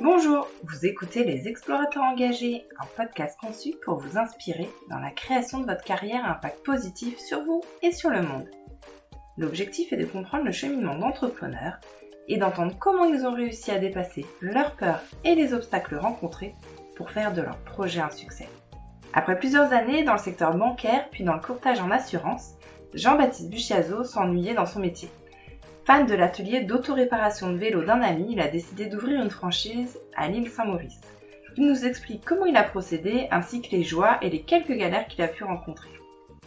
[0.00, 5.60] Bonjour, vous écoutez Les Explorateurs Engagés, un podcast conçu pour vous inspirer dans la création
[5.60, 8.48] de votre carrière à impact positif sur vous et sur le monde.
[9.36, 11.78] L'objectif est de comprendre le cheminement d'entrepreneurs
[12.28, 16.54] et d'entendre comment ils ont réussi à dépasser leurs peurs et les obstacles rencontrés
[16.96, 18.48] pour faire de leur projet un succès.
[19.12, 22.54] Après plusieurs années dans le secteur bancaire puis dans le courtage en assurance,
[22.94, 25.10] Jean-Baptiste Buchiazo s'ennuyait dans son métier.
[25.84, 30.28] Fan de l'atelier d'autoréparation de vélo d'un ami, il a décidé d'ouvrir une franchise à
[30.28, 31.00] l'île Saint-Maurice.
[31.56, 35.08] Il nous explique comment il a procédé ainsi que les joies et les quelques galères
[35.08, 35.90] qu'il a pu rencontrer.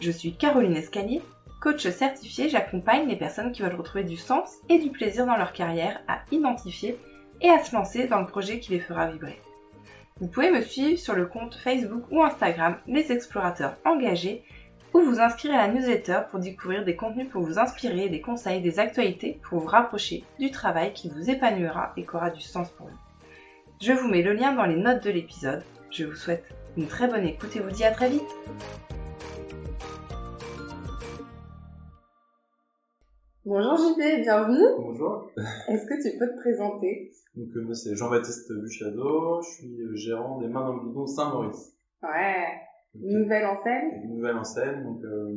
[0.00, 1.20] Je suis Caroline Escalier,
[1.60, 5.52] coach certifié, j'accompagne les personnes qui veulent retrouver du sens et du plaisir dans leur
[5.52, 6.98] carrière à identifier
[7.42, 9.38] et à se lancer dans le projet qui les fera vibrer.
[10.18, 14.44] Vous pouvez me suivre sur le compte Facebook ou Instagram Les Explorateurs Engagés
[14.96, 18.62] ou vous inscrire à la newsletter pour découvrir des contenus pour vous inspirer, des conseils,
[18.62, 22.70] des actualités pour vous rapprocher du travail qui vous épanouira et qui aura du sens
[22.70, 22.98] pour vous.
[23.82, 25.62] Je vous mets le lien dans les notes de l'épisode.
[25.90, 26.44] Je vous souhaite
[26.76, 28.22] une très bonne écoute et vous dis à très vite.
[33.44, 34.66] Bonjour JP, bienvenue.
[34.78, 35.30] Bonjour.
[35.68, 37.12] Est-ce que tu peux te présenter?
[37.36, 41.06] Donc euh, moi c'est Jean-Baptiste Buchado, je suis euh, gérant des Mains dans le Bidon
[41.06, 41.74] Saint-Maurice.
[42.02, 42.65] Ouais.
[43.02, 45.36] Nouvelle enseigne Une nouvelle enseigne, donc euh,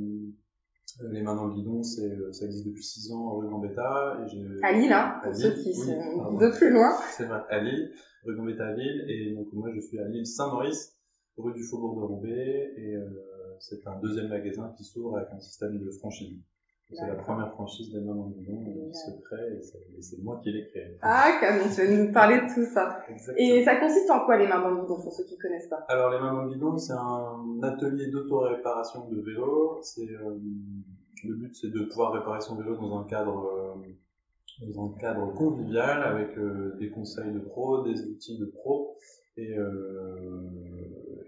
[1.12, 4.20] les Mains dans le Guidon, c'est, euh, ça existe depuis 6 ans rue Gambetta.
[4.22, 6.92] Et j'ai, À Lille, hein, pour ceux qui oui, sont de plus loin.
[7.12, 7.92] C'est vrai, à Lille,
[8.26, 10.98] rue Gambetta à Lille, et donc moi je suis à Lille Saint-Maurice,
[11.38, 13.06] rue du Faubourg de Roubaix, et euh,
[13.60, 16.38] c'est un deuxième magasin qui s'ouvre avec un système de franchise.
[16.92, 20.66] C'est la première franchise des Mains euh, qui se crée, et c'est, moi qui l'ai
[20.66, 20.98] créée.
[21.04, 23.04] Ah, canon, tu vas nous parler de tout ça.
[23.08, 23.38] Exactement.
[23.38, 25.86] Et ça consiste en quoi les mains dans pour ceux qui connaissent pas?
[25.88, 29.80] Alors les mains dans c'est un atelier d'auto-réparation de vélo.
[29.84, 30.40] C'est euh,
[31.24, 35.34] le but, c'est de pouvoir réparer son vélo dans un cadre euh, dans un cadre
[35.34, 38.98] convivial avec euh, des conseils de pro, des outils de pro
[39.38, 40.69] et euh,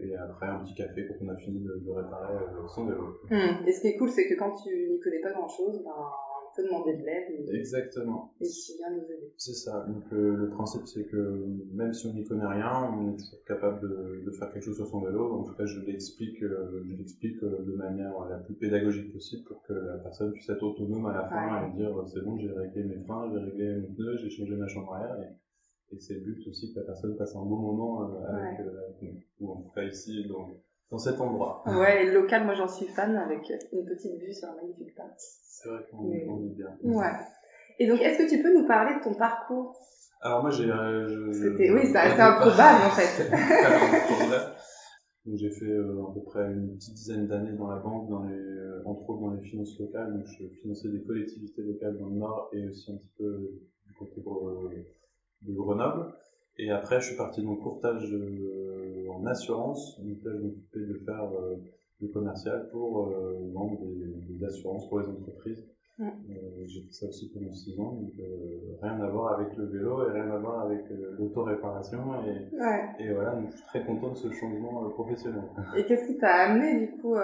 [0.04, 3.20] et après un petit café quand on a fini de, de réparer euh, son vélo.
[3.30, 3.68] Hmm.
[3.68, 5.92] Et ce qui est cool, c'est que quand tu n'y connais pas grand chose, ben,
[5.92, 8.34] on peut demander de l'aide et, Exactement.
[8.42, 9.34] et tu viens nous aider.
[9.38, 9.86] C'est ça.
[9.88, 13.44] Donc le, le principe c'est que même si on n'y connaît rien, on est toujours
[13.46, 15.34] capable de, de faire quelque chose sur son vélo.
[15.34, 19.44] En tout cas, je l'explique, euh, je l'explique euh, de manière la plus pédagogique possible
[19.48, 22.52] pour que la personne puisse être autonome à la fin et dire c'est bon, j'ai
[22.52, 25.16] réglé mes freins, j'ai réglé mon pneu, j'ai changé ma chambre arrière.
[25.22, 25.34] Et,
[25.94, 28.80] et c'est le but aussi que la personne passe un bon moment euh, avec, euh,
[28.88, 29.20] avec nous.
[29.40, 30.50] Ou en tout cas ici dans,
[30.90, 31.64] dans cet endroit.
[31.68, 34.96] Ouais, et le local, moi j'en suis fan avec une petite vue sur un magnifique
[34.96, 35.14] parc.
[35.18, 36.18] C'est vrai qu'on Oui.
[36.20, 36.78] est bien.
[36.84, 37.06] Ouais.
[37.80, 39.76] Et donc, est-ce que tu peux nous parler de ton parcours?
[40.22, 40.70] Alors moi j'ai...
[40.70, 43.32] euh, C'était, oui, c'est improbable en fait.
[45.34, 48.34] J'ai fait euh, à peu près une petite dizaine d'années dans la banque, dans les,
[48.36, 50.14] euh, entre autres dans les finances locales.
[50.14, 53.52] Donc je finançais des collectivités locales dans le Nord et aussi un petit peu
[53.86, 54.20] du côté
[55.42, 56.14] de, Grenoble.
[56.58, 60.00] Et après je suis parti dans le courtage euh, en assurance.
[60.00, 61.56] Donc là je m'occupais de faire euh,
[62.00, 65.66] du commercial pour euh, vendre des, des assurances pour les entreprises.
[66.00, 66.06] Euh,
[66.66, 70.08] j'ai fait ça aussi pendant 6 ans, donc euh, rien à voir avec le vélo
[70.08, 70.82] et rien à voir avec
[71.20, 72.00] l'auto-réparation.
[72.26, 72.90] Et, Ouais.
[73.00, 75.44] et voilà, donc je suis très content de ce changement professionnel.
[75.78, 77.22] Et qu'est-ce qui t'a amené du coup euh...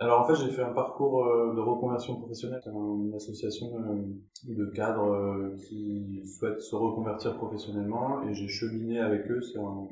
[0.00, 2.60] Alors en fait, j'ai fait un parcours euh, de reconversion professionnelle.
[2.66, 4.04] Une association euh,
[4.44, 9.40] de cadres euh, qui souhaitent se reconvertir professionnellement et j'ai cheminé avec eux.
[9.40, 9.88] C'est un,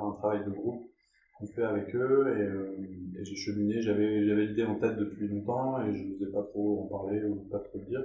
[0.00, 0.88] un travail de groupe
[1.36, 3.82] qu'on fait avec eux et, et j'ai cheminé.
[3.82, 7.58] J'avais l'idée en tête depuis longtemps et je n'osais pas trop en parler ou pas
[7.58, 8.04] trop le dire.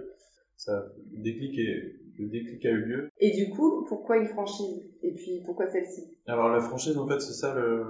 [0.57, 3.09] Ça, déclic est, le déclic a eu lieu.
[3.19, 4.83] Et du coup, pourquoi une franchise?
[5.01, 6.03] Et puis pourquoi celle-ci?
[6.27, 7.83] Alors la franchise, en fait, c'est ça le,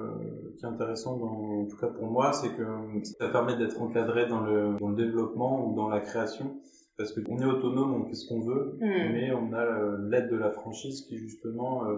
[0.58, 2.64] qui est intéressant, dans, en tout cas pour moi, c'est que
[3.20, 6.60] ça permet d'être encadré dans le, dans le développement ou dans la création,
[6.98, 9.12] parce qu'on est autonome, on fait ce qu'on veut, Hmm.
[9.14, 11.98] mais on a euh, l'aide de la franchise qui justement euh,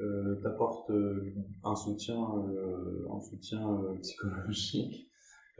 [0.00, 1.32] euh, t'apporte euh,
[1.64, 2.18] un soutien,
[3.10, 3.60] un soutien
[4.02, 5.08] psychologique,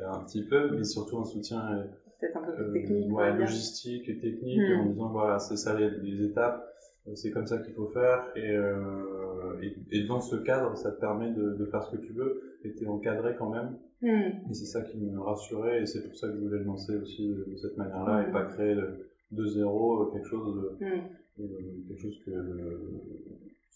[0.02, 1.86] un petit peu, mais surtout un soutien
[2.20, 4.80] Peut-être un peu plus euh, technique, ouais, logistique et technique Hmm.
[4.80, 6.66] en disant voilà c'est ça les, les étapes
[7.08, 10.90] euh, c'est comme ça qu'il faut faire et, euh, et, et dans ce cadre ça
[10.92, 13.76] te permet de, de faire ce que tu veux et t'es encadré quand même.
[14.02, 14.50] Hmm.
[14.50, 16.96] et c'est ça qui me rassurait et c'est pour ça que je voulais le lancer
[16.96, 18.28] aussi de, cette manière là Hmm.
[18.28, 18.88] et pas créer de,
[19.32, 21.46] de zéro quelque chose de,
[21.88, 22.30] quelque chose que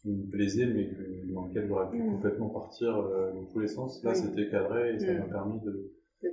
[0.02, 3.68] qui me plaisait mais que, dans lequel j'aurais pu complètement partir euh, dans tous les
[3.68, 4.02] sens.
[4.04, 5.92] Là c'était cadré et ça m'a permis de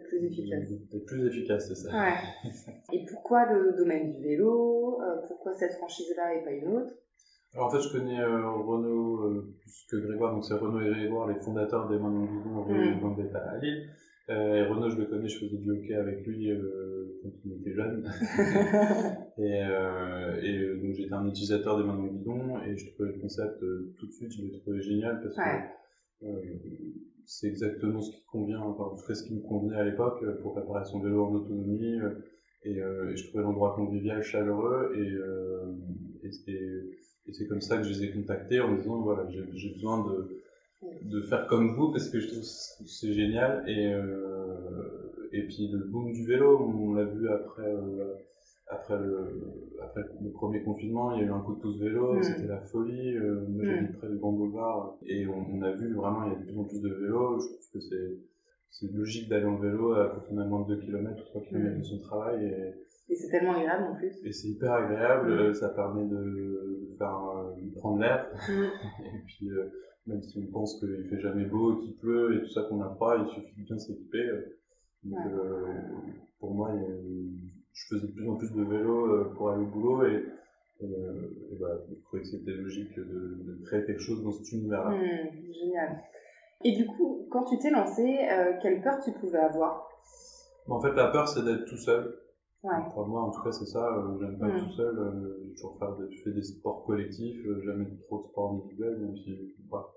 [0.10, 0.70] Plus efficace.
[0.70, 2.52] d'être plus efficace c'est ça Ouais.
[2.94, 6.92] Et pourquoi le domaine du vélo Euh, Pourquoi cette franchise-là et pas une autre?
[7.54, 10.90] Alors en fait, je connais euh, Renaud euh, plus que Grégoire, donc c'est Renaud et
[10.90, 13.00] Grégoire, les fondateurs des Mains dans le Guidon rue Mm.
[13.02, 13.90] Gambetta à Lille.
[14.30, 17.54] Euh, et Renaud, je le connais, je faisais du hockey avec lui euh, quand il
[17.60, 18.06] était jeune.
[19.38, 19.64] et,
[20.44, 23.60] et donc j'étais un utilisateur des mains dans le guidon et je trouvais le concept
[23.60, 25.44] tout de suite, je l'ai trouvé génial parce Ouais.
[25.44, 25.81] que
[27.26, 30.22] c'est exactement ce qui convient, enfin, en tout cas ce qui me convenait à l'époque
[30.24, 32.00] euh, pour préparer son vélo en autonomie.
[32.02, 32.10] euh,
[32.64, 35.66] et, euh, et je trouvais l'endroit convivial, chaleureux et, euh,
[36.24, 36.98] et, et-
[37.34, 40.42] c'est comme ça que je les ai contactés en disant voilà j'ai besoin de
[41.04, 45.80] de faire comme vous parce que je trouve c'est génial et euh, et puis le
[45.80, 48.16] boom du vélo on l'a vu après euh,
[48.72, 52.14] après le après le premier confinement il y a eu un coup de pouce vélo
[52.14, 52.24] Mm.
[52.24, 53.66] c'était la folie euh, moi Mm.
[53.66, 56.46] j'habite près du Grand Boulevard et on, on a vu vraiment il y a de
[56.46, 58.18] plus en plus de vélos je trouve que c'est
[58.70, 61.78] c'est logique d'aller en vélo quand on a moins de 2 km ou 3 km
[61.78, 64.14] de son travail et, Et c'est tellement agréable en plus.
[64.24, 68.28] et c'est hyper agréable euh, ça permet de, de faire euh, de prendre l'air
[69.06, 69.66] et puis, euh,
[70.08, 72.90] même si on pense qu'il fait jamais beau, qu'il pleut et tout ça, qu'on a
[72.96, 74.26] froid, il suffit de bien s'équiper.
[74.26, 74.58] euh.
[75.04, 75.32] Donc, Ouais.
[75.32, 75.74] euh,
[76.40, 79.50] pour moi, il y a- je faisais de plus en plus de vélo euh, pour
[79.50, 80.24] aller au boulot et,
[80.82, 84.52] et, et voilà, je trouvais que c'était logique de, de créer quelque chose dans cet
[84.52, 84.92] univers-là.
[84.92, 85.98] Hmm, génial.
[86.64, 89.88] Et du coup, quand tu t'es lancé, euh, quelle peur tu pouvais avoir?
[90.68, 92.18] En fait, la peur, c'est d'être tout seul.
[92.64, 92.84] Ouais.
[92.94, 93.84] Pour moi, en tout cas, c'est ça.
[93.84, 94.98] euh, J'aime pas être tout seul.
[95.00, 98.98] euh, J'ai toujours fait des, je fais des sports collectifs, jamais trop de sports individuels,
[98.98, 99.36] même si,
[99.70, 99.88] voilà.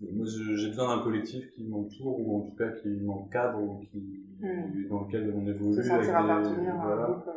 [0.00, 0.26] Moi,
[0.56, 4.88] j'ai besoin d'un collectif qui m'entoure, ou en tout cas qui m'encadre, ou qui, Mm.
[4.88, 5.74] dans lequel on évolue.
[5.74, 7.06] Se avec des- un voilà.
[7.06, 7.30] groupe.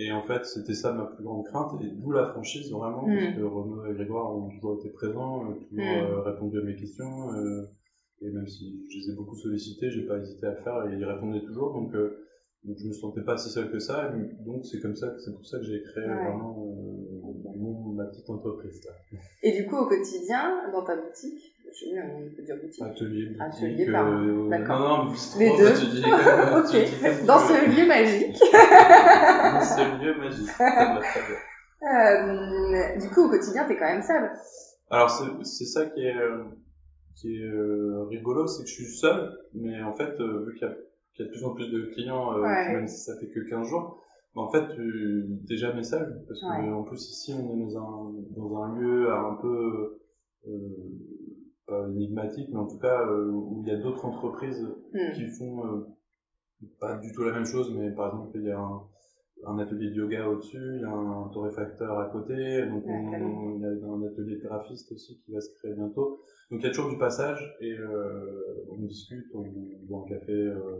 [0.00, 3.36] Et en fait, c'était ça ma plus grande crainte, et d'où la franchise, vraiment, parce
[3.36, 6.04] que Renaud et Grégoire ont toujours été présents, euh, toujours Mm.
[6.04, 7.62] euh, répondu à mes questions, euh,
[8.22, 11.04] et même si je les ai beaucoup sollicités, j'ai pas hésité à faire, et ils
[11.04, 12.24] répondaient toujours, donc, euh,
[12.64, 14.12] donc je me sentais pas si seul que ça,
[14.44, 16.14] donc c'est comme ça, que- c'est pour ça que j'ai créé Ouais.
[16.14, 18.92] vraiment euh, mon, ma petite entreprise, là.
[19.42, 22.82] Et du coup, au quotidien, dans ta boutique, je sais pas, on peut dire boutique.
[22.82, 24.16] Atelier, boutique, Atelier, pardon.
[24.46, 24.80] euh, D'accord.
[24.80, 25.68] non, non, bistrot, Les deux.
[25.68, 25.78] ok.
[25.78, 26.02] tu dis
[27.20, 28.38] tu Dans ce lieu magique.
[29.52, 31.22] Dans ce lieu magique, très
[31.82, 32.98] bien.
[33.00, 34.30] Du coup, au quotidien, t'es quand même seul.
[34.90, 36.44] Alors c'est ça qui est euh,
[37.14, 40.70] qui est euh, rigolo, c'est que je suis seul, mais en fait vu qu'il y,
[40.70, 40.74] a-
[41.18, 42.72] qu'il y a de plus en plus de clients, euh, Ouais.
[42.72, 44.02] même si ça fait que 15 jours,
[44.36, 46.70] mais en fait tu t'es jamais seul parce que Ouais.
[46.70, 49.98] en plus ici on est dans un dans un lieu un peu
[50.46, 50.50] euh,
[51.66, 55.12] pas énigmatique, mais en tout cas euh, où il y a d'autres entreprises Hmm.
[55.14, 55.86] qui font euh,
[56.80, 58.80] pas du tout la même chose, mais par exemple il y a un,
[59.46, 63.10] un atelier de yoga au-dessus, il y a un torréfacteur à côté, donc Ouais, on-
[63.10, 63.54] tellement.
[63.56, 66.20] il y a un atelier de graphiste aussi qui va se créer bientôt.
[66.50, 69.44] Donc il y a toujours du passage et euh, on discute, on
[69.86, 70.32] boit un café.
[70.32, 70.78] euh,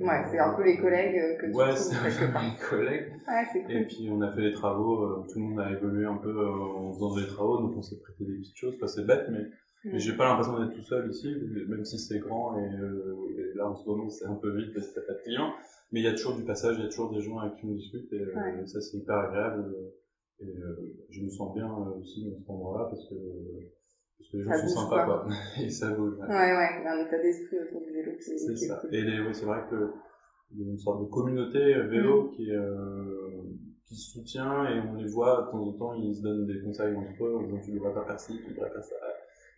[0.00, 2.42] Ouais, c'est un peu les collègues euh, que tu Ouais, c'est quelque un peu part.
[2.42, 3.12] mes collègues.
[3.28, 3.86] Ouais, c'est Et cool.
[3.86, 6.50] puis on a fait les travaux, euh, tout le monde a évolué un peu euh,
[6.50, 9.44] en faisant des travaux, donc on s'est prêté des petites choses, enfin c'est bête, mais
[9.84, 9.90] Hmm.
[9.92, 11.32] mais j'ai pas l'impression d'être tout seul ici,
[11.68, 14.72] même si c'est grand et, euh, et là en ce moment c'est un peu vide
[14.74, 15.52] parce qu'il n'y a pas de clients.
[15.92, 17.66] Mais il y a toujours du passage, il y a toujours des gens avec qui
[17.66, 19.64] on discute et euh, ça c'est hyper agréable.
[19.68, 23.14] euh, Et euh, je me sens bien euh, aussi dans cet endroit-là parce que,
[24.18, 25.18] parce que les gens Ça sont sympas quoi.
[25.24, 25.32] quoi.
[25.62, 26.14] et ça bouge.
[26.14, 26.26] ouais.
[26.26, 28.76] Ouais, ouais, il y a un état d'esprit autour du vélo qui, C'est ça.
[28.80, 28.94] cool.
[28.94, 29.90] Et les- ouais, c'est vrai que
[30.52, 32.30] il y a une sorte de communauté euh, vélo Mm.
[32.36, 33.30] qui, euh,
[33.84, 36.60] qui se soutient et on les voit de temps en temps, ils se donnent des
[36.60, 38.94] conseils entre eux en disant tu devrais pas faire ci, tu devrais faire ça.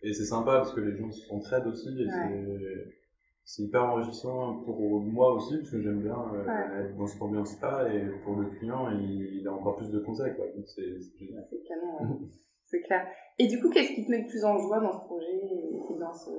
[0.01, 2.95] Et c'est sympa parce que les gens s'entraident aussi et c'est-
[3.43, 6.81] c'est hyper enrichissant pour moi aussi parce que j'aime bien euh, Ouais.
[6.85, 10.35] être dans cette ambiance-là et pour le client il, il a encore plus de conseils
[10.35, 10.45] quoi.
[10.55, 11.45] Donc c'est c'est génial.
[11.49, 12.17] C'est canon, ouais.
[12.69, 13.05] c'est clair.
[13.37, 15.99] Et du coup, qu'est-ce qui te met le plus en joie dans ce projet et
[15.99, 16.29] dans ce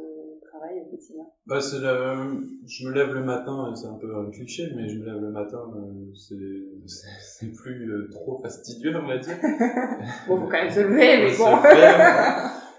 [0.51, 1.25] travail au quotidien?
[1.47, 2.47] Bah, c'est le...
[2.67, 5.31] Je me lève le matin, c'est un peu un cliché, mais je me lève le
[5.31, 9.37] matin, euh, c'est plus euh, trop fastidieux, on va dire.
[10.29, 11.57] Bon, faut quand même se lever, mais bon.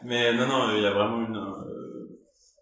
[0.03, 1.35] mais non, non, il y a vraiment une.
[1.37, 2.19] euh,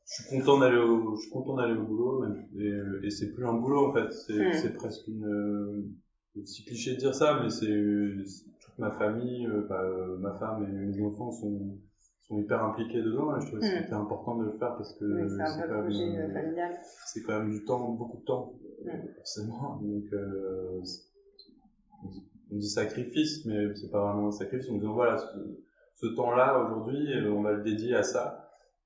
[0.07, 2.23] je suis content d'aller au, je suis content d'aller au boulot,
[2.57, 4.53] et, et c'est plus un boulot en fait, c'est Hmm.
[4.53, 5.93] c'est presque une.
[6.45, 7.67] C'est cliché de dire ça, mais c'est
[8.79, 11.77] ma famille, euh, bah, euh, ma femme et mes enfants sont
[12.27, 13.81] sont hyper impliqués dedans et je trouvais que Hmm.
[13.81, 16.27] c'était important de le faire parce que Oui, c'est quand même, euh,
[17.07, 18.53] c'est quand même du temps, beaucoup de temps,
[18.85, 18.89] Mm.
[19.17, 19.75] forcément.
[19.81, 20.79] Donc, euh,
[22.51, 24.69] on dit- sacrifice, mais c'est pas vraiment un sacrifice.
[24.69, 25.25] On dit voilà, ce,
[25.95, 28.38] ce temps-là aujourd'hui, on va le dédier à ça.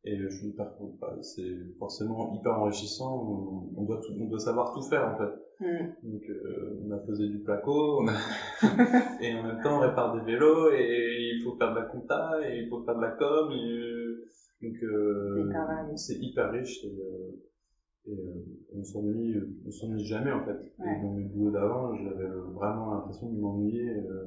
[0.06, 0.98] Et je suis hyper content.
[1.02, 3.24] Enfin, C'est forcément hyper enrichissant.
[3.24, 5.34] On, on doit tout- on doit savoir tout faire en fait.
[5.60, 5.94] Hmm.
[6.04, 8.14] Donc, euh, on a posé du placo, on a...
[9.22, 12.32] et en même temps, on répare des vélos, et il faut faire de la compta,
[12.44, 14.26] et il faut faire de la com, et euh,
[14.62, 15.52] donc euh,
[15.96, 18.44] C'est hyper riche, et, euh, et euh,
[18.76, 20.58] on s'ennuie, on s'ennuie jamais en fait.
[20.80, 20.98] Ouais.
[20.98, 23.90] Et dans mes boulots d'avant, j'avais vraiment l'impression de m'ennuyer.
[23.90, 24.26] euh,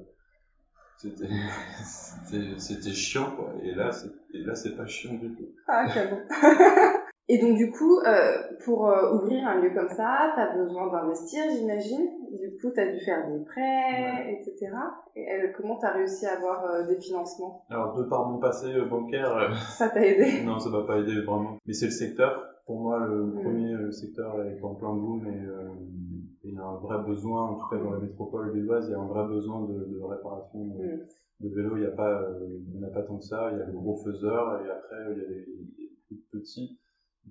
[0.97, 3.53] c'était, chiant quoi.
[3.63, 5.49] Et là, c'est, et là, c'est pas chiant du tout.
[5.69, 6.21] Ah, canon.
[7.29, 10.93] Et donc du coup, euh, pour euh, ouvrir un lieu comme ça, tu as besoin
[10.93, 12.09] d'investir, j'imagine.
[12.31, 14.73] Du coup, tu as dû faire des prêts, etc.
[15.17, 17.65] Et euh, comment tu as réussi à avoir des financements?
[17.69, 19.57] Alors, de par mon passé bancaire...
[19.77, 20.43] ça t'a aidé?
[20.45, 21.59] Non, ça m'a pas aidé vraiment.
[21.67, 22.45] Mais c'est le secteur.
[22.67, 23.43] Pour moi, le mm.
[23.43, 27.69] premier secteur est en plein boom et il y a un vrai besoin, en tout
[27.69, 31.01] cas dans la métropole lilloise, il y a un vrai besoin de, de réparation mm.
[31.41, 31.77] de vélos.
[31.77, 33.51] Il n'y a pas, il n'y en a pas tant que ça.
[33.53, 35.47] Il y a les gros faiseurs et après, il y a les,
[35.79, 36.79] les plus petits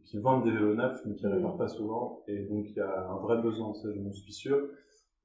[0.03, 3.09] qui vendent des vélos neufs mais qui réparent pas souvent et donc il y a
[3.09, 4.57] un vrai besoin ça je m'en suis sûr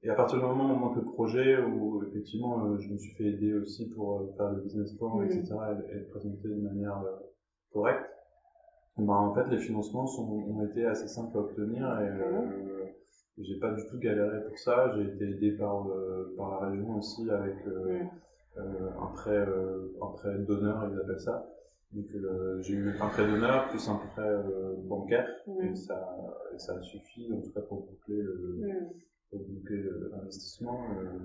[0.03, 2.97] et à partir du moment où on monte le projet où effectivement euh, je me
[2.97, 5.43] suis fait aider aussi pour euh, faire le business plan etc
[5.89, 7.17] et, le présenter de manière euh,
[7.71, 8.09] correcte
[8.97, 12.85] ben en fait les financements sont, ont été assez simples à obtenir et euh,
[13.37, 14.93] j'ai pas du tout galéré pour ça.
[14.95, 15.87] J'ai été aidé par
[16.37, 17.55] par la région aussi avec
[18.57, 19.47] un prêt
[20.01, 21.47] un prêt d'honneur ils appellent ça.
[21.93, 25.27] Donc euh, j'ai eu un prêt d'honneur plus un prêt euh, bancaire
[25.61, 26.17] et, ça,
[26.53, 28.61] et ça a suffi en tout cas pour boucler le,
[29.29, 31.17] pour boucler l'investissement, euh,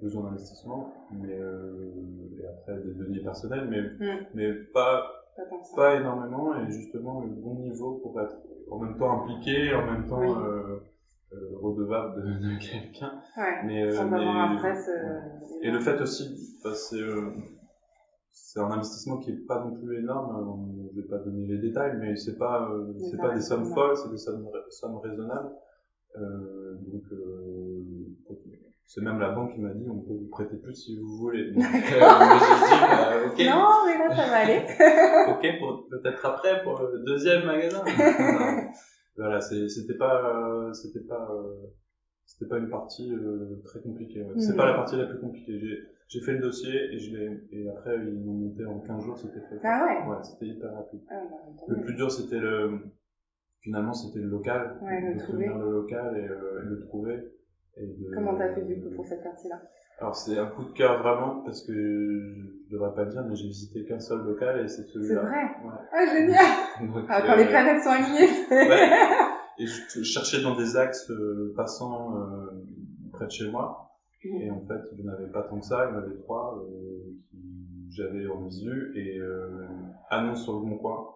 [0.00, 5.17] besoin d'investissement, mais et après des deniers personnels, mais mais pas
[5.76, 8.36] pas, énormément et justement le bon niveau pour être
[8.70, 10.34] en même temps impliqué, en même temps
[11.60, 13.20] redevable de, de quelqu'un.
[13.36, 14.90] Ouais, mais, sans mais, avoir un presse,
[15.62, 17.04] Et le fait aussi, bah, c'est
[18.48, 20.36] c'est un investissement qui est pas non plus énorme.
[20.36, 23.66] Euh, je vais pas donner les détails, mais c'est pas euh, c'est pas des sommes
[23.74, 25.50] folles, c'est des sommes, sommes raisonnables.
[26.16, 27.37] Euh, donc euh,
[28.88, 31.52] c'est même la banque qui m'a dit on peut vous prêter plus si vous voulez.
[31.52, 33.38] Donc, euh, bah, ok.
[33.38, 34.62] Non, mais là ça va aller.
[35.30, 37.84] ok, pour peut-être après pour le deuxième magasin.
[39.16, 41.28] voilà, c'était pas c'était pas
[42.26, 43.12] c'était pas une partie
[43.64, 44.22] très compliquée.
[44.22, 44.40] Ouais.
[44.40, 45.60] C'est pas la partie la plus compliquée.
[45.60, 45.78] J'ai
[46.08, 49.18] j'ai fait le dossier et je l'ai, et après, ils m'ont monté en 15 jours,
[49.18, 49.60] c'était fait.
[49.62, 50.08] Ah ouais?
[50.08, 51.00] Ouais, c'était hyper rapide.
[51.10, 51.36] Ah, bah,
[51.68, 52.80] le plus dur, c'était le,
[53.60, 54.78] finalement, c'était le local.
[54.80, 55.46] Ouais, de trouver.
[55.48, 57.28] le local et, euh, et le trouver.
[57.86, 59.60] De, Comment t'as fait du coup pour cette partie-là?
[60.00, 63.34] Alors c'est un coup de cœur vraiment parce que je devrais pas le dire mais
[63.34, 65.22] j'ai visité qu'un seul local et c'est celui-là.
[65.22, 65.44] C'est vrai.
[65.64, 65.80] Ouais.
[65.92, 67.04] Ah génial.
[67.08, 68.30] ah, quand les euh, planètes sont alignées.
[68.50, 68.90] ouais.
[69.60, 72.64] Et je, cherchais dans des axes euh, passant euh,
[73.12, 73.88] près de chez moi
[74.24, 77.14] et en fait, je n'avais pas tant que ça, il y en avait trois euh,
[77.30, 79.66] qui j'avais en visu et euh,
[80.10, 81.14] annonce sur bon coin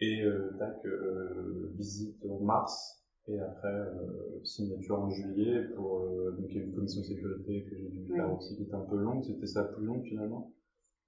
[0.00, 2.97] et euh, tac euh, visite en mars
[3.28, 7.06] et après euh, signature en juillet pour euh, donc il y a une commission de
[7.06, 10.02] sécurité que j'ai dû faire aussi qui était un peu longue, c'était ça plus long
[10.02, 10.52] finalement.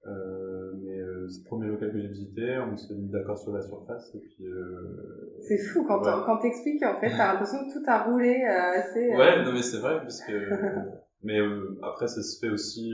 [0.07, 3.53] Euh, mais euh, c'est le premier local que j'ai visité, on s'est mis d'accord sur
[3.53, 4.45] la surface et puis.
[5.47, 6.23] C'est fou quand ouais.
[6.25, 9.15] quand t'expliques en fait, t'as l'impression que tout a roulé assez.
[9.15, 10.33] Ouais, non mais c'est vrai parce que.
[11.23, 11.39] mais
[11.83, 12.91] après ça se fait aussi.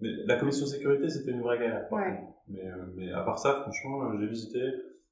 [0.00, 1.86] Mais la commission sécurité c'était une vraie galère.
[1.92, 2.20] Ouais.
[2.48, 4.60] Mais mais à part ça, franchement, j'ai visité.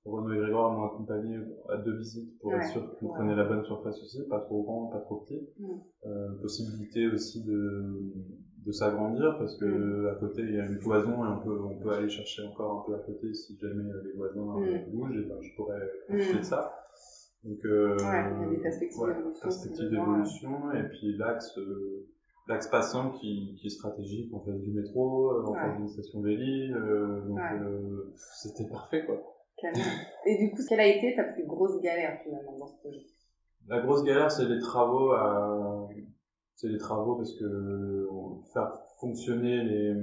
[0.04, 1.38] Renaud et Grégoire m'ont accompagné
[1.68, 4.86] à deux visites pour être sûr qu'on prenait la bonne surface aussi, pas trop grand,
[4.86, 5.48] pas trop petit.
[5.58, 6.40] Mm.
[6.40, 8.12] possibilité aussi de
[8.66, 10.08] de s'agrandir parce que mm.
[10.08, 12.80] à côté il y a une cloison et on peut on peut aller chercher encore
[12.80, 14.90] un peu à côté si jamais les voisins mm.
[14.90, 16.74] bougent et ben je pourrais profiter de ça
[17.44, 22.06] donc euh, ouais, il y a des perspectives ouais, d'évolution et puis l'axe euh,
[22.48, 26.20] l'axe passant qui, qui est stratégique en face du métro euh, en face d'une station
[26.20, 29.22] Véli euh, donc euh, c'était parfait quoi
[30.26, 33.06] et du coup quelle a été ta plus grosse galère finalement dans ce projet?
[33.68, 35.88] La grosse galère c'est les travaux à
[36.54, 38.08] c'est les travaux parce que
[38.52, 39.94] faire fonctionner les,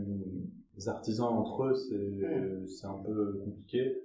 [0.75, 2.67] les artisans entre eux, c'est mm.
[2.67, 3.97] c'est un peu compliqué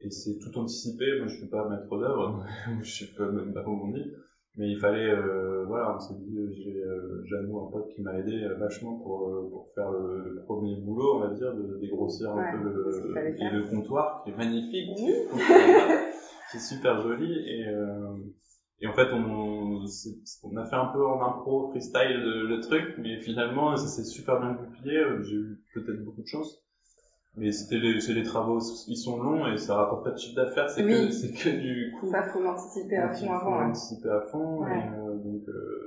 [0.00, 1.04] et c'est tout anticipé.
[1.18, 2.44] Moi, je suis pas maître d'œuvre,
[2.82, 4.12] je suis pas même pas on dit,
[4.56, 6.38] mais il fallait euh, voilà, on s'est dit
[7.24, 10.42] j'ai Jeannot, un pote qui m'a aidé euh, vachement pour euh, pour faire le, le,
[10.44, 14.36] premier boulot, on va dire, de dégrossir ouais, un peu le, le, comptoir qui est
[14.36, 15.12] magnifique, oui.
[16.50, 18.16] qui est super joli et euh,
[18.82, 19.84] et en fait, on,
[20.44, 24.04] on a fait un peu en impro, freestyle le, le truc, mais finalement, ça s'est
[24.04, 25.04] super bien goupillé.
[25.22, 26.62] J'ai eu peut-être beaucoup de chance.
[27.36, 28.58] Mais c'était les, c'est les travaux,
[28.88, 31.10] ils sont longs et ça rapporte pas de chiffre d'affaires, c'est oui.
[31.10, 32.10] que, que du coup.
[32.10, 33.52] Ça faut l'anticiper à fond avant.
[33.52, 34.76] Faut l'anticiper à fond, ouais.
[34.76, 35.79] et, euh, donc, euh,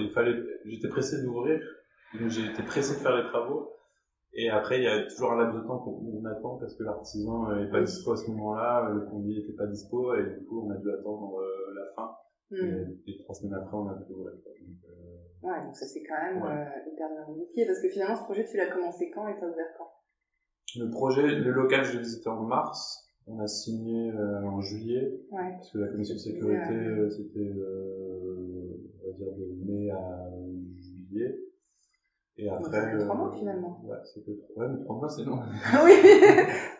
[0.00, 1.60] il fallait, j'étais pressé d'ouvrir,
[2.18, 3.72] donc j'ai été pressé de faire les travaux.
[4.38, 7.56] Et après, il y a toujours un laps de temps qu'on attend parce que l'artisan
[7.56, 10.70] est pas dispo à ce moment-là, le conduit était pas dispo, et du coup, on
[10.70, 12.10] a dû attendre euh, la fin.
[12.50, 12.92] Mmh.
[13.06, 14.34] Et, trois semaines après, on a pu ouvrir.
[14.34, 15.48] Donc, euh...
[15.48, 16.50] Ouais, donc ça c'est quand même ouais.
[16.50, 19.46] euh, hyper bien goupillé parce que finalement, ce projet, tu l'as commencé quand et t'as
[19.46, 19.90] ouvert quand?
[20.78, 23.04] Le projet, le local, je l'ai visité en mars.
[23.26, 25.18] On a signé euh, en juillet.
[25.30, 25.52] Ouais.
[25.56, 27.54] Parce que la commission de sécurité, c'était,
[29.06, 30.28] on va dire, de mai à
[30.74, 31.34] juillet.
[32.38, 32.90] Et Donc, après.
[32.92, 33.80] fait trois euh, mois, finalement.
[33.82, 35.38] Ouais, c'est que ouais, mais trois mois c'est long.
[35.86, 35.92] oui.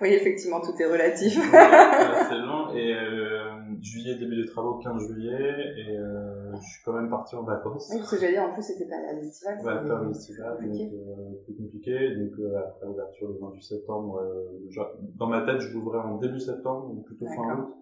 [0.02, 1.34] oui, effectivement, tout est relatif.
[1.38, 2.74] Ouais, c'est long.
[2.74, 7.36] Et euh, juillet, début des travaux, 15 juillet, et euh, je suis quand même parti
[7.36, 7.88] en vacances.
[7.90, 9.56] Oui, parce que j'allais dire, en plus, c'était période estivale.
[9.64, 12.14] Ouais, c'était- période estivale, donc euh, plus compliqué.
[12.16, 14.22] Donc après ouverture le 28 septembre,
[14.68, 17.74] genre, dans ma tête je l'ouvrais en début septembre, ou plutôt fin août.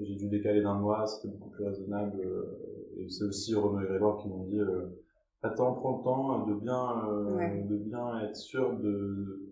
[0.00, 2.18] J'ai dû décaler d'un mois, c'était beaucoup plus raisonnable.
[2.24, 2.58] euh,
[2.96, 4.86] et c'est aussi Renaud et Grégoire qui m'ont dit euh,
[5.42, 7.66] attends, prends le temps de bien, euh, Ouais.
[7.68, 9.46] de bien être sûr de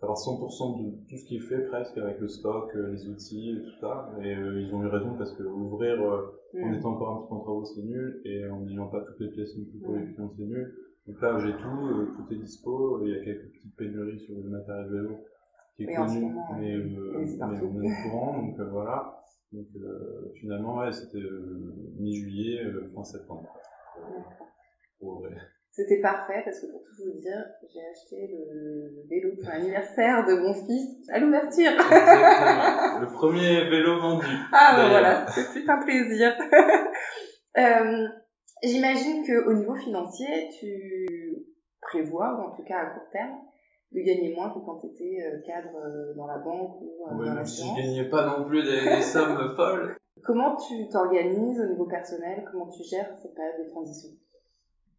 [0.00, 3.62] d'avoir 100% de tout ce qui est fait presque avec le stock, les outils et
[3.62, 4.10] tout ça.
[4.20, 6.74] Et euh, ils ont eu raison parce que ouvrir euh, en Mm.
[6.74, 9.28] étant encore un petit peu en travaux, c'est nul, et en n'ayant pas toutes les
[9.28, 10.12] pièces non plus pour les Ouais.
[10.12, 10.74] clients, c'est nul.
[11.06, 14.50] Donc là, j'ai tout, tout est dispo, il y a quelques petites pénuries sur le
[14.50, 15.16] matériel vélo
[15.76, 19.18] qui est ce connu, mais, mais on est au courant, donc voilà.
[19.52, 23.48] Donc euh, finalement, ouais, c'était euh, mi-juillet, euh, fin septembre.
[25.70, 30.34] C'était parfait parce que pour tout vous dire, j'ai acheté le vélo pour l'anniversaire de
[30.34, 31.72] mon fils à l'ouverture.
[33.00, 34.26] Le premier vélo vendu.
[34.52, 36.34] Ah ben voilà, c'est un plaisir.
[37.58, 38.08] Euh,
[38.62, 41.44] J'imagine que au niveau financier, tu
[41.80, 43.38] prévois, ou en tout cas à court terme,
[43.94, 47.26] de gagner moins que quand tu étais cadre euh, dans la banque ou euh, Ouais,
[47.26, 47.78] dans si je l'assurance.
[47.78, 49.96] gagnais pas non plus des, des sommes folles.
[50.24, 52.44] Comment tu t'organises au niveau personnel?
[52.50, 54.10] Comment tu gères cette période de transition?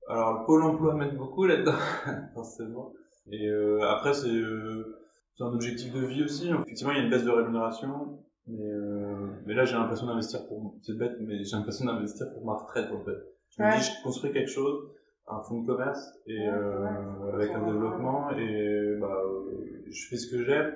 [0.07, 1.71] Alors, le Pôle emploi m'aide beaucoup là-dedans,
[2.33, 2.91] forcément.
[3.31, 4.99] Et euh, après, c'est euh,
[5.39, 6.49] un objectif de vie aussi.
[6.49, 8.19] Effectivement, il y a une baisse de rémunération.
[8.47, 10.75] Mais, euh, mais là, j'ai l'impression d'investir pour...
[10.81, 13.15] C'est bête, mais j'ai l'impression d'investir pour ma retraite, en fait.
[13.57, 14.89] Je me dis, je construis quelque chose,
[15.27, 20.29] un fonds de commerce, et euh, avec un développement, et bah, euh, je fais ce
[20.35, 20.73] que j'aime.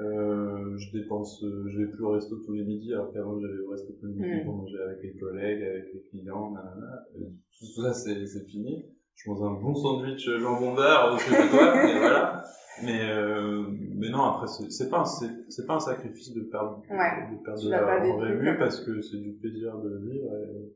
[0.00, 3.58] Euh, je dépense, euh, je vais plus au resto tous les midis, alors qu'avant j'allais
[3.66, 4.44] au resto tous les midis Mm.
[4.44, 7.04] pour manger avec les collègues, avec les clients, nanana.
[7.18, 7.24] Et
[7.58, 8.86] tout ça c'est c'est fini.
[9.16, 12.42] Je mange un bon sandwich jambon beurre chez toi, et voilà.
[12.82, 16.80] Mais euh, mais non après c'est pas un- c'est c'est pas un sacrifice de perdre
[16.88, 17.36] Ouais.
[17.36, 19.76] de perdre de l'as la pas vécu en revue comme- parce que c'est du plaisir
[19.78, 20.32] de vivre.
[20.34, 20.72] Et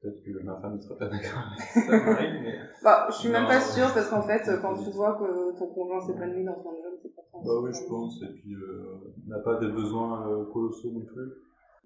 [0.00, 3.28] peut-être que ma femme ne serait pas d'accord avec ça, Marie, mais bah, Je suis
[3.28, 6.70] même pas sûre parce qu'en fait, quand tu vois que ton conjoint s'épanouit dans son
[6.70, 7.22] job, c'est pas.
[7.44, 8.22] Bah oui, je pense.
[8.22, 11.32] Et puis, euh, on n'a pas des besoins euh, colossaux non plus.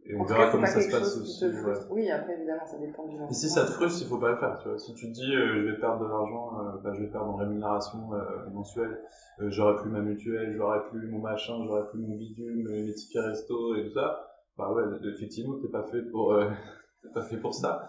[0.06, 1.44] Et on En verra cas, comment pas ça se passe aussi.
[1.44, 1.72] ouais.
[1.90, 4.38] Oui, après, évidemment, ça dépend du Et si ça te frustre, il faut pas le
[4.38, 4.58] faire.
[4.62, 4.78] Tu vois.
[4.78, 7.30] Si tu te dis, euh, je vais perdre de l'argent, euh, bah, je vais perdre
[7.30, 8.98] en rémunération euh, mensuelle,
[9.40, 12.94] euh, j'aurai plus ma mutuelle, j'aurai plus mon machin, j'aurai plus mon bidule, mes, mes
[12.94, 14.26] tickets resto et tout ça.
[14.56, 16.48] Bah ouais, effectivement, t'es pas fait pour, euh,
[17.02, 17.87] t'es pas fait pour ça.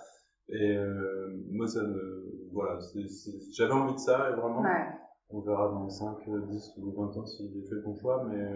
[0.52, 2.78] Et euh, moi, ça me, voilà,
[3.54, 4.62] j'avais envie de ça, et vraiment.
[4.62, 4.88] Ouais.
[5.34, 8.50] On verra dans 5, 10 ou 20 ans si j'ai fait le bon choix, mais,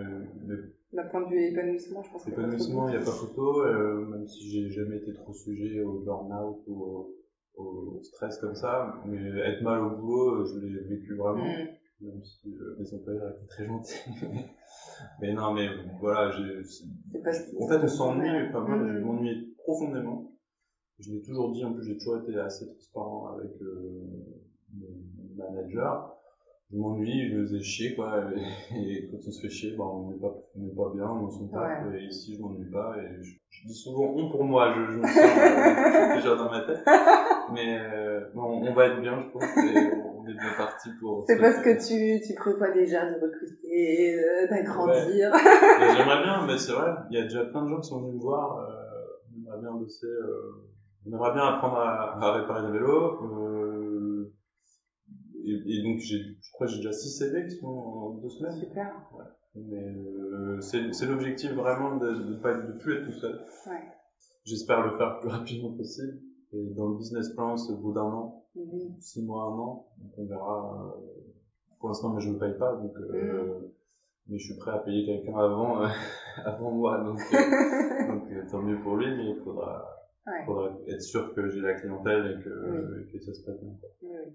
[0.46, 0.56] mais
[0.92, 4.06] D'un point de vue épanouissement, je pense pas Épanouissement, il n'y a pas photo, euh,
[4.08, 7.16] même si j'ai jamais été trop sujet au burn-out ou au,
[7.56, 12.06] au stress comme ça, mais être mal au boulot, euh, je l'ai vécu vraiment, Mm.
[12.08, 13.96] même si euh, mes employeurs étaient très gentils.
[15.22, 15.70] mais non, mais
[16.02, 16.62] voilà, j'ai,
[17.24, 18.98] pas en fait, on s'ennuie, moi, Mm.
[18.98, 20.30] je m'ennuyais profondément.
[21.00, 24.04] Je l'ai toujours dit, en plus, j'ai toujours été assez transparent avec euh,
[24.74, 26.00] mes managers.
[26.72, 28.24] Je m'ennuie, je me faisais chier, quoi.
[28.72, 31.48] Et, et quand on se fait chier, bah, on n'est pas, pas bien, on s'en
[31.48, 31.94] tape.
[31.94, 32.96] Et ici, je m'ennuie pas.
[32.98, 36.50] Et je, je dis souvent on pour moi, je, je me sens euh, déjà dans
[36.50, 36.84] ma tête.
[37.54, 39.44] Mais euh, on va être bien, je pense.
[39.44, 39.92] Et
[40.26, 41.26] on est bien parti pour.
[41.28, 45.32] C'est parce que tu, tu prévois déjà de recruter, euh, d'agrandir.
[45.80, 48.16] J'aimerais bien, mais c'est vrai, il y a déjà plein de gens qui sont venus
[48.16, 48.58] me voir.
[48.58, 48.74] Euh,
[49.30, 50.64] on aimerait bien bosser, euh,
[51.06, 53.24] on aimerait bien apprendre à, à réparer des vélos.
[53.24, 54.34] Euh,
[55.44, 58.30] et, et donc, j'ai, je crois que j'ai déjà 6 CV qui sont en deux
[58.30, 58.60] semaines.
[58.60, 58.92] Super.
[59.56, 63.40] Mais euh, c'est, l'objectif vraiment de ne pas de plus être tout seul.
[63.68, 63.84] Ouais.
[64.44, 66.20] J'espère le faire le plus rapidement possible.
[66.54, 68.96] Et dans le business plan, c'est au bout d'un an, Mhm.
[69.00, 69.88] 6 mois, un an.
[69.98, 70.94] Donc on verra.
[70.98, 71.02] euh,
[71.80, 72.96] pour l'instant, mais je ne paye pas, donc.
[72.98, 73.60] Euh,
[74.28, 75.88] Mais je suis prêt à payer quelqu'un avant, euh,
[76.46, 79.86] avant moi, donc, euh, donc euh, tant mieux pour lui, mais il faudra,
[80.28, 80.44] Ouais.
[80.46, 83.02] faudra être sûr que j'ai la clientèle et que, Oui.
[83.14, 83.74] et que ça se passe bien.
[83.80, 83.90] quoi.
[84.02, 84.34] Oui.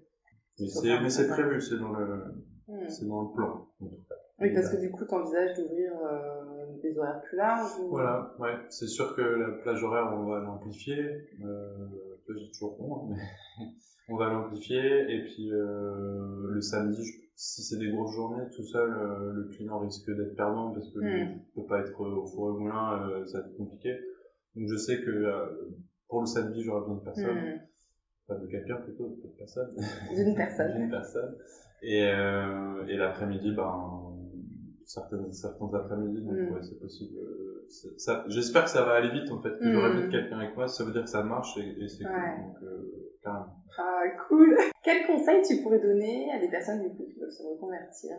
[0.59, 2.23] Mais c'est, prévu, c'est dans le,
[2.67, 2.89] Mhm.
[2.89, 4.15] c'est dans le plan, en tout cas.
[4.39, 7.89] Oui, parce que du coup, tu envisages d'ouvrir euh, des horaires plus larges ou...
[7.89, 8.55] Voilà, ouais.
[8.69, 11.27] C'est sûr que la plage horaire, on va l'amplifier.
[11.43, 11.87] Euh,
[12.29, 13.15] j'ai toujours bon, hein,
[13.59, 13.65] mais
[14.09, 15.11] on va l'amplifier.
[15.13, 19.43] Et puis, euh, le samedi, je- si c'est des grosses journées, tout seul, euh, le
[19.49, 21.39] client risque d'être perdant parce que Mm.
[21.55, 23.95] je peux pas être au four et au moulin, euh, ça va être compliqué.
[24.55, 25.45] Donc, je sais que euh,
[26.07, 27.35] pour le samedi, j'aurai besoin de personne.
[27.37, 27.59] Mhm.
[28.27, 29.73] Pas de quelqu'un plutôt, de personne.
[30.15, 30.73] D'une personne.
[30.77, 31.35] D'une personne.
[31.81, 34.13] Et, euh, et l'après-midi, ben,
[34.85, 36.51] certains, certains après-midi, donc Mm.
[36.53, 37.17] ouais, c'est possible.
[37.17, 37.65] euh,
[37.97, 40.01] ça- J'espère que ça va aller vite, en fait, que j'aurai Mm.
[40.01, 42.11] vite quelqu'un avec moi, ça veut dire que ça marche et, et c'est Ouais.
[42.11, 42.43] cool.
[42.45, 43.55] Donc, euh, carrément.
[43.77, 47.43] Ah, cool Quel conseil tu pourrais donner à des personnes du coup qui veulent se
[47.43, 48.17] reconvertir?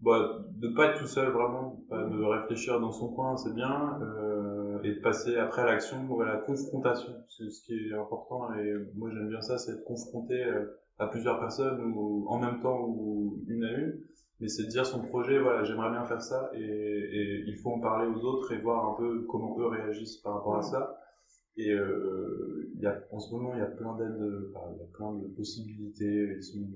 [0.00, 4.80] Bah, de pas être tout seul vraiment, de réfléchir dans son coin, c'est bien, euh,
[4.84, 7.12] et de passer après à l'action ou à la confrontation.
[7.28, 10.66] C'est ce qui est important et moi j'aime bien ça, c'est être confronté euh,
[10.98, 14.00] à plusieurs personnes ou en même temps ou une à une.
[14.40, 17.72] Mais c'est de dire son projet, voilà, j'aimerais bien faire ça et, et, il faut
[17.72, 20.96] en parler aux autres et voir un peu comment eux réagissent par rapport à ça.
[21.56, 24.86] Et euh, y a, en ce moment, il y a plein d'aides, il y a
[24.92, 26.36] plein de possibilités.
[26.36, 26.68] Ils sont,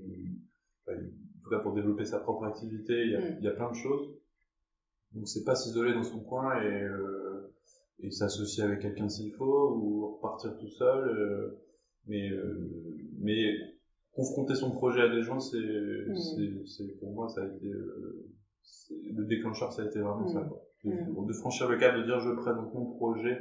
[0.87, 3.35] en tout cas pour développer sa propre activité, il y a, mm.
[3.39, 4.15] il y a plein de choses.
[5.13, 7.53] Donc c'est pas s'isoler dans son coin et, euh,
[7.99, 11.09] et s'associer avec quelqu'un s'il faut ou repartir tout seul.
[11.09, 11.59] Euh,
[12.07, 12.69] mais, euh,
[13.19, 13.55] mais
[14.11, 16.65] confronter son projet à des gens, c'est, mm.
[16.65, 18.29] c'est, pour moi, ça a été, euh,
[19.13, 20.41] le déclencheur, ça a été vraiment ça.
[20.41, 20.49] Mm.
[20.49, 20.61] Quoi.
[20.83, 23.39] De, de, franchir le cap, de dire je présente mon projet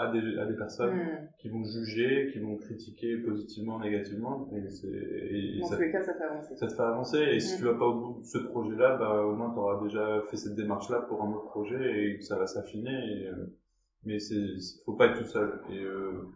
[0.00, 1.28] à des, à des personnes hmm.
[1.38, 4.50] qui vont juger, qui vont critiquer positivement, négativement.
[4.54, 6.56] Et c'est, et, Dans tous les cas, ça fait avancer.
[6.56, 7.18] Ça te fait avancer.
[7.18, 7.58] Et si hmm.
[7.58, 10.36] tu vas pas au bout de ce projet-là, bah, au moins tu auras déjà fait
[10.36, 12.90] cette démarche-là pour un autre projet et ça va s'affiner.
[12.90, 13.56] Et, euh,
[14.04, 14.46] mais c'est,
[14.84, 15.60] faut pas être tout seul.
[15.70, 16.28] Et euh,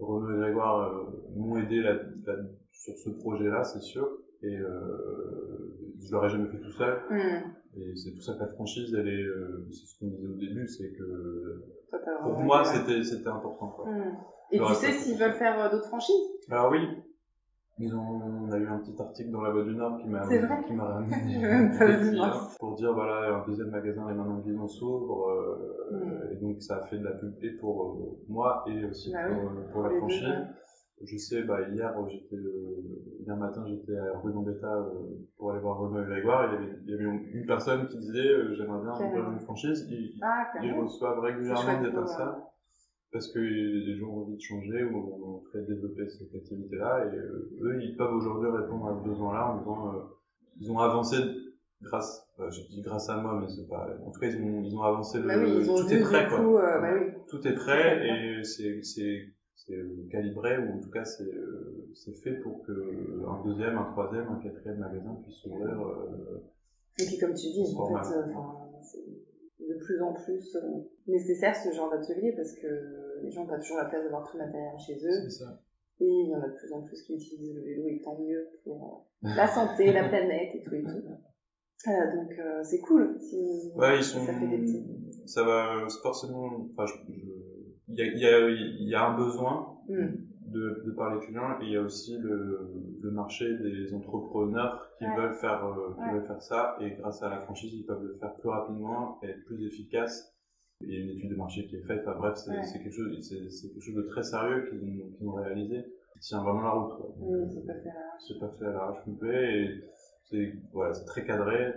[0.00, 1.98] Renaud et Grégoire euh, m'ont aidé là,
[2.72, 4.08] sur ce projet-là, c'est sûr.
[4.42, 6.98] Et euh, je l'aurais jamais fait tout seul.
[7.10, 7.52] Hmm.
[7.76, 10.36] Et c'est tout ça que la franchise, elle est, euh, c'est ce qu'on disait au
[10.36, 11.62] début, c'est que
[12.22, 13.68] pour moi, c'était, c'était important.
[13.68, 13.90] Quoi.
[13.90, 14.16] Hmm.
[14.52, 16.14] Et tu sais s'ils veulent faire euh, d'autres franchises?
[16.50, 16.80] Alors oui,
[17.78, 20.26] ils ont, on a eu un petit article dans la Voix du Nord qui m'a,
[20.66, 22.20] qui m'a ramené
[22.58, 26.32] pour dire voilà un deuxième magasin les mains dans s'ouvre euh, hmm.
[26.32, 29.20] et donc ça a fait de la pub et pour euh, moi et aussi bah
[29.28, 30.46] pour, pour, la franchise.
[31.02, 35.60] Je sais, bah, hier, j'étais, euh, hier matin, j'étais à rue d'Ambetta euh, pour aller
[35.60, 36.52] voir Renaud et Grégoire.
[36.52, 39.40] Il y avait, il y avait une, personne qui disait, euh, j'aimerais bien ouvrir une
[39.40, 39.86] franchise.
[39.88, 42.34] Ils, ah, ils reçoivent régulièrement des personnes
[43.12, 47.06] parce que les gens ont envie de changer ou tout cas de développer cette activité-là.
[47.06, 49.92] Et eux, ils peuvent aujourd'hui répondre à ce besoin-là en disant,
[50.60, 51.16] ils ont avancé
[51.82, 54.76] grâce, je dis grâce à moi, mais c'est pas, en tout cas, ils ont, ils
[54.76, 56.38] ont avancé le, bah oui, tout est prêt, quoi.
[56.80, 57.12] bah oui.
[57.28, 59.32] Tout est prêt et c'est,
[59.70, 63.78] c'est euh, calibré ou en tout cas c'est euh, c'est fait pour que un deuxième,
[63.78, 65.80] un troisième, un quatrième magasin puisse s'ouvrir.
[65.80, 66.42] Euh,
[66.98, 68.18] et puis comme tu dis, en fait,
[68.82, 70.56] c'est de plus en plus
[71.06, 74.36] nécessaire ce genre d'atelier parce que les gens n'ont pas toujours la place d'avoir tout
[74.36, 75.28] le matériel chez eux.
[75.28, 75.60] Ça.
[76.00, 78.18] Et il y en a de plus en plus qui utilisent le vélo et tant
[78.18, 81.02] mieux pour la santé, la planète et tout et tout.
[81.86, 84.24] donc c'est cool si ouais, ils sont...
[84.24, 84.86] ça fait des petits.
[85.26, 86.66] Ça va forcément.
[86.72, 86.94] Enfin, je
[87.90, 90.06] il y a, y, a, y a, un besoin mm.
[90.52, 94.88] de, de par les clients et il y a aussi le, le marché des entrepreneurs
[94.98, 98.02] qui veulent faire euh, qui veulent faire ça et grâce à la franchise ils peuvent
[98.02, 100.34] le faire plus rapidement et être plus efficace
[100.82, 102.02] il y a une étude de marché qui est faite.
[102.06, 105.84] Enfin bref c'est quelque chose c'est quelque chose de très sérieux qu'ils qu ont réalisé
[106.20, 107.14] tient vraiment la route quoi.
[107.18, 108.22] oui c'est pas fait à l'arrache.
[108.28, 109.84] c'est pas fait à l'arrache complet et
[110.24, 111.72] c'est voilà c'est très cadré.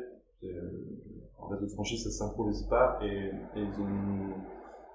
[1.37, 4.35] En réseau de franchise ça s'improvise pas et, et ils ont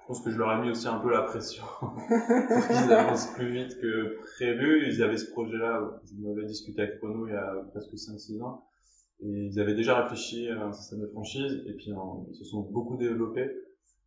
[0.09, 3.51] pense que je leur ai mis aussi un peu la pression pour qu'ils avancent plus
[3.53, 4.87] vite que prévu.
[4.87, 8.63] Ils avaient ce projet-là, je m'avais discuté avec Renaud il y a presque 5-6 ans,
[9.21, 12.61] et ils avaient déjà réfléchi à un système de franchise, et puis ils se sont
[12.61, 13.51] beaucoup développés.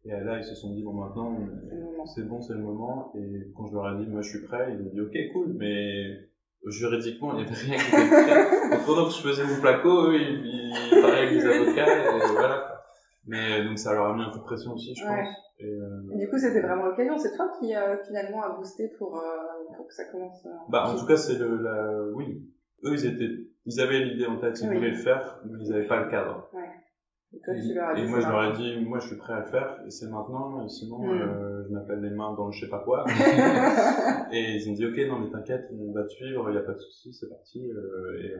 [0.04, 1.38] Et là, ils se sont dit, bon, maintenant,
[2.16, 3.12] c'est bon, c'est le moment.
[3.14, 5.54] Et quand je leur ai dit, moi, je suis prêt, ils ont dit, ok, cool,
[5.56, 6.18] mais
[6.66, 8.70] juridiquement, il n'y avait rien qui était prêt.
[8.70, 12.32] Donc, pendant que je faisais mon placo, eux, ils, ils parlaient avec les avocats, et
[12.32, 12.71] voilà.
[13.26, 15.28] Mais donc, ça leur a mis un peu de pression aussi, je pense.
[15.62, 17.18] Euh, du coup, c'était vraiment l'occasion.
[17.18, 20.44] C'est toi qui euh, finalement a boosté pour, euh, pour que ça commence.
[20.68, 22.42] bah, en tout cas, c'est le, la, oui.
[22.84, 23.30] Eux, ils étaient,
[23.66, 26.48] ils avaient l'idée en tête, ils voulaient le faire, mais ils n'avaient pas le cadre.
[26.52, 26.68] Ouais.
[27.34, 29.34] Et, toi, tu leur as et moi, je leur ai dit, moi, je suis prêt
[29.34, 31.64] à le faire, et c'est maintenant, sinon, hmm.
[31.68, 33.04] je m'appelle les mains dans le je sais pas quoi.
[34.32, 36.62] et ils ont dit, ok, non, mais t'inquiète, on va te suivre, il n'y a
[36.62, 37.70] pas de souci, c'est parti,
[38.20, 38.34] et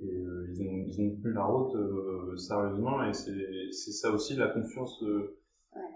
[0.00, 1.76] et ils ont ils ont tenu la route
[2.38, 5.02] sérieusement et c'est c'est ça aussi la confiance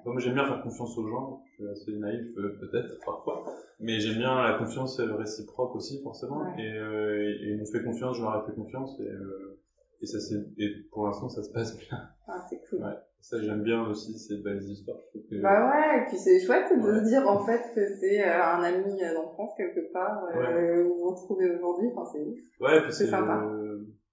[0.05, 1.43] moi, j'aime bien faire confiance aux gens.
[1.47, 3.45] Je suis assez naïf, euh, peut-être, parfois.
[3.81, 6.57] Mais j'aime bien la confiance euh, réciproque aussi, forcément.
[6.57, 8.99] Et, euh, et, ils m'ont fait confiance, je leur ai fait confiance.
[9.01, 9.61] Et, euh,
[10.01, 10.19] et, ça,
[10.59, 12.09] et pour l'instant, ça se passe bien.
[12.27, 12.85] Ah, c'est cool.
[12.85, 12.97] Ouais.
[13.21, 14.99] Ça, j'aime bien aussi ces belles histoires.
[15.13, 15.43] Que...
[15.43, 19.01] Bah ouais, et puis c'est chouette de se dire, en fait, que c'est un ami
[19.15, 21.89] d'enfance, quelque part, euh, où vous vous retrouvez aujourd'hui.
[21.95, 23.45] Enfin, c'est Ouais, puis c'est sympa.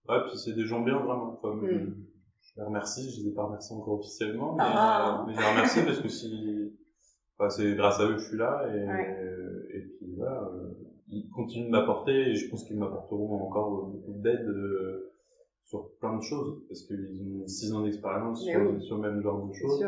[0.09, 1.39] Ouais, puis c'est des gens bien, vraiment.
[1.39, 1.93] Enfin, mm
[2.55, 5.21] je les remercie, je les ai pas remerciés encore officiellement, mais, ah.
[5.21, 6.73] euh, mais je les remercie parce que si,
[7.37, 10.73] enfin, c'est grâce à eux que je suis là et, et puis voilà, euh,
[11.09, 15.11] ils continuent de m'apporter et je pense qu'ils m'apporteront encore beaucoup d'aide euh,
[15.65, 19.47] sur plein de choses parce qu'ils ont six ans d'expérience sur, sur, le même genre
[19.47, 19.83] de choses.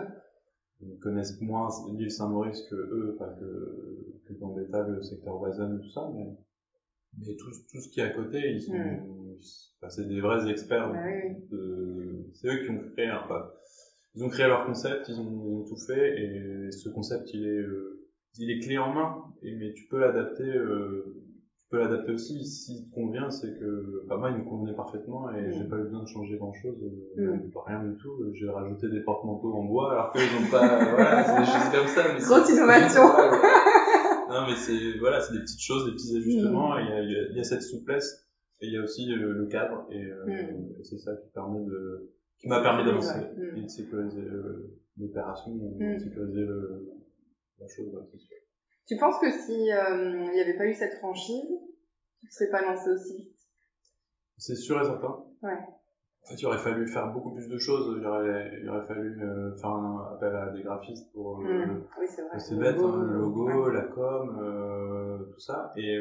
[0.81, 5.75] Ils connaissent moins l'île Saint-Maurice que eux, enfin que, que dans l'État, le secteur voisin
[5.75, 6.27] et tout ça, mais
[7.19, 8.73] Mais tout, tout ce qui est à côté, ils sont,
[9.77, 10.91] enfin, c'est des vrais experts.
[10.91, 13.53] Oui, de- C'est eux qui ont créé un pas.
[14.13, 17.45] Ils ont créé leur concept, ils ont, ils ont tout fait, et ce concept, il
[17.45, 19.23] est, euh, il est clé en main.
[19.41, 21.16] Et, mais tu peux l'adapter, euh,
[21.69, 22.45] peux l'adapter aussi.
[22.45, 25.51] S'il te convient, c'est que, bah, moi, il me convenait parfaitement, et Mm.
[25.53, 26.77] j'ai pas eu besoin de changer grand chose,
[27.17, 27.39] Mm.
[27.65, 28.23] rien du tout.
[28.33, 30.59] J'ai rajouté des porte-manteaux en bois, alors qu'ils ont pas,
[30.95, 32.13] voilà, c'est des choses comme ça.
[32.13, 33.01] Mais Grosse innovation.
[34.29, 36.79] Non, mais c'est, voilà, c'est des petites choses, des petits ajustements, Mm.
[36.79, 38.23] et il y a, il y a- il y a cette souplesse.
[38.59, 40.79] Et il y a aussi euh, le cadre, et, euh, Mm.
[40.79, 43.19] et c'est ça qui permet de, qui m'a permis d'avancer.
[43.37, 43.57] Mm.
[43.57, 46.87] et de sécuriser euh, l'opération, ou de sécuriser le,
[47.59, 48.35] la chose, ouais, c'est sûr.
[48.87, 51.45] Tu penses que si euh, il n'y avait pas eu cette franchise,
[52.19, 53.35] tu ne serais pas lancé aussi vite?
[54.37, 55.23] C'est sûr et certain.
[55.43, 55.57] Ouais.
[56.23, 57.97] En fait, il aurait fallu faire beaucoup plus de choses.
[57.99, 61.41] Il aurait, il aurait fallu euh, faire un appel à des graphistes pour.
[61.41, 61.83] euh, Mm.
[61.99, 62.39] Oui, c'est.
[62.39, 63.73] C'est Le logo, hein, le logo, ouais.
[63.73, 65.71] la com, euh, tout ça.
[65.75, 65.97] Et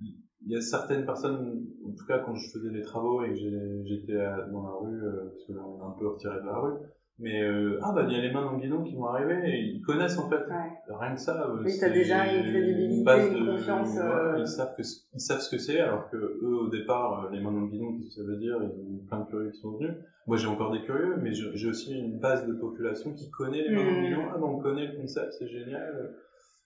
[0.00, 3.84] il y a certaines personnes, en tout cas quand je faisais les travaux et que
[3.86, 4.14] j'étais
[4.50, 5.00] dans la rue,
[5.30, 6.78] parce que là on est un peu retiré de la rue,
[7.22, 9.40] mais euh, ah bah il y a les mains dans le guidon qui vont arriver
[9.48, 10.36] et ils connaissent en fait.
[10.36, 10.72] Ouais.
[10.88, 11.46] Rien que ça.
[11.48, 14.82] euh, Oui, t'as déjà une crédibilité, base une de- confiance, ouais, euh, ils savent que
[15.14, 17.68] ils savent ce que c'est, alors que eux au départ, euh, les mains dans le
[17.68, 18.58] guidon, qu'est-ce que ça veut dire?
[18.60, 19.92] Ils ont plein de curieux qui sont venus.
[20.26, 23.70] Moi j'ai encore des curieux, mais j'ai aussi une base de population qui connaît les
[23.70, 24.04] mains dans le Mm.
[24.04, 24.22] guidon.
[24.34, 26.10] Ah bah on connaît le concept, c'est génial.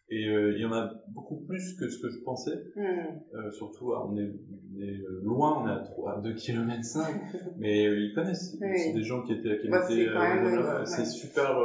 [0.08, 2.56] Et euh, il y en a beaucoup plus que ce que je pensais.
[2.76, 2.80] Mm.
[3.34, 4.30] Euh, surtout, ah, on est,
[4.76, 7.14] on est loin, on est à, 3, à 2 km 5,
[7.58, 8.56] mais euh, ils connaissent.
[8.60, 8.78] Oui.
[8.78, 10.06] C'est des gens qui étaient, qui Bah, étaient
[10.84, 11.04] c'est ouais.
[11.06, 11.56] Super.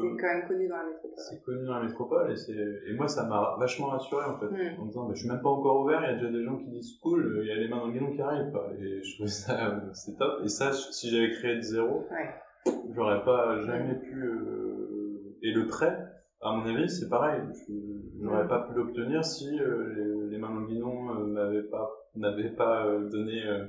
[0.00, 1.14] C'est quand même connu dans la métropole.
[1.16, 4.46] c'est connu dans la métropole et c'est et moi ça m'a vachement rassuré en fait
[4.46, 4.80] Mm.
[4.80, 6.44] en me disant bah, je suis même pas encore ouvert il y a déjà des
[6.44, 8.70] gens qui disent cool il y a les mains dans le guidon qui arrivent quoi.
[8.78, 12.74] et je trouvais ça c'est top et ça si j'avais créé de zéro Ouais.
[12.94, 15.96] j'aurais pas jamais pu euh, et le prêt
[16.44, 18.48] à mon avis c'est pareil Je- j'aurais Mm.
[18.48, 23.42] pas pu l'obtenir si euh, les, les guidon euh, m'avaient pas n'avaient pas euh, donné
[23.44, 23.64] euh,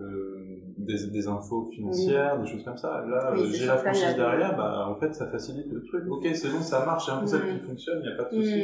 [0.00, 3.04] euh, des, des infos financières, des choses comme ça.
[3.06, 6.04] Là, Oui, euh, c'est j'ai la franchise derrière, bah, en fait, ça facilite le truc.
[6.08, 7.58] Ok, c'est bon, ça marche, c'est un concept Mm.
[7.58, 8.62] qui fonctionne, il n'y a pas de souci.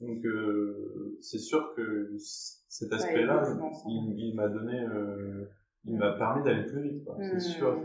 [0.00, 0.06] Mm.
[0.06, 3.42] Donc, euh, c'est sûr que cet aspect-là,
[3.86, 5.44] il, il m'a donné, euh,
[5.84, 7.16] il m'a permis d'aller plus vite, quoi.
[7.18, 7.22] Mm.
[7.32, 7.78] C'est sûr.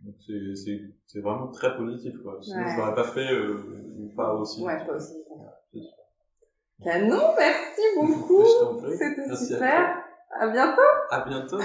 [0.00, 2.38] Donc, c'est, c'est, c'est vraiment très positif, quoi.
[2.40, 2.72] Sinon, Ouais.
[2.72, 3.56] je l'aurais pas fait, euh,
[4.16, 4.62] pas aussi.
[4.62, 5.14] Ouais, pas aussi.
[6.82, 8.44] Canon, merci beaucoup.
[8.92, 10.02] C'était Merci à super.
[10.38, 10.82] À bientôt.
[11.10, 11.58] À bientôt.